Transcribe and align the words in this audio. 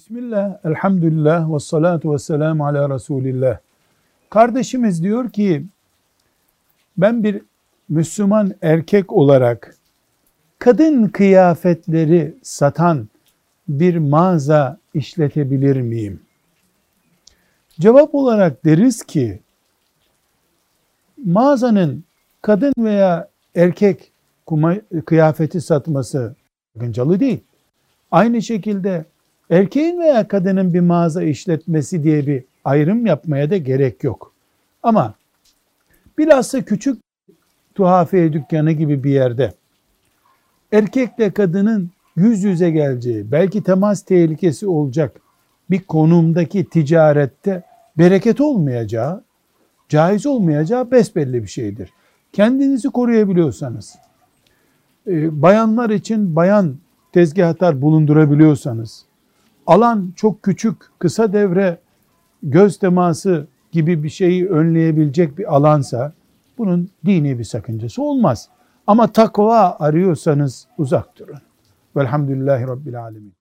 Bismillah, 0.00 0.58
elhamdülillah 0.64 1.54
ve 1.54 1.58
salatu 1.58 2.12
ve 2.12 2.18
selamu 2.18 2.66
ala 2.66 2.94
Resulillah. 2.94 3.58
Kardeşimiz 4.30 5.02
diyor 5.02 5.30
ki, 5.30 5.66
ben 6.96 7.24
bir 7.24 7.42
Müslüman 7.88 8.54
erkek 8.62 9.12
olarak 9.12 9.76
kadın 10.58 11.08
kıyafetleri 11.08 12.34
satan 12.42 13.08
bir 13.68 13.96
mağaza 13.96 14.78
işletebilir 14.94 15.80
miyim? 15.80 16.20
Cevap 17.80 18.14
olarak 18.14 18.64
deriz 18.64 19.02
ki, 19.02 19.40
mağazanın 21.24 22.04
kadın 22.42 22.72
veya 22.78 23.28
erkek 23.54 24.12
kıyafeti 25.06 25.60
satması 25.60 26.34
sakıncalı 26.74 27.20
değil. 27.20 27.40
Aynı 28.10 28.42
şekilde 28.42 29.04
erkeğin 29.50 30.00
veya 30.00 30.28
kadının 30.28 30.74
bir 30.74 30.80
mağaza 30.80 31.22
işletmesi 31.22 32.04
diye 32.04 32.26
bir 32.26 32.44
ayrım 32.64 33.06
yapmaya 33.06 33.50
da 33.50 33.56
gerek 33.56 34.04
yok. 34.04 34.32
Ama 34.82 35.14
bilhassa 36.18 36.62
küçük 36.64 37.02
tuhafiye 37.74 38.32
dükkanı 38.32 38.72
gibi 38.72 39.04
bir 39.04 39.10
yerde 39.10 39.52
erkekle 40.72 41.30
kadının 41.30 41.90
yüz 42.16 42.44
yüze 42.44 42.70
geleceği, 42.70 43.32
belki 43.32 43.62
temas 43.62 44.02
tehlikesi 44.02 44.66
olacak 44.66 45.20
bir 45.70 45.82
konumdaki 45.82 46.64
ticarette 46.64 47.62
bereket 47.98 48.40
olmayacağı, 48.40 49.24
caiz 49.88 50.26
olmayacağı 50.26 50.90
besbelli 50.90 51.42
bir 51.42 51.48
şeydir. 51.48 51.92
Kendinizi 52.32 52.88
koruyabiliyorsanız, 52.88 53.94
e, 55.06 55.42
bayanlar 55.42 55.90
için 55.90 56.36
bayan 56.36 56.76
tezgahtar 57.12 57.82
bulundurabiliyorsanız, 57.82 59.04
alan 59.66 60.12
çok 60.16 60.42
küçük, 60.42 60.76
kısa 60.98 61.32
devre, 61.32 61.78
göz 62.42 62.78
teması 62.78 63.46
gibi 63.72 64.02
bir 64.02 64.08
şeyi 64.08 64.48
önleyebilecek 64.48 65.38
bir 65.38 65.56
alansa, 65.56 66.12
bunun 66.58 66.90
dini 67.06 67.38
bir 67.38 67.44
sakıncası 67.44 68.02
olmaz. 68.02 68.48
Ama 68.86 69.06
takva 69.06 69.76
arıyorsanız 69.78 70.66
uzak 70.78 71.18
durun. 71.18 71.38
Velhamdülillahi 71.96 72.66
Rabbil 72.66 73.02
Alemin. 73.02 73.32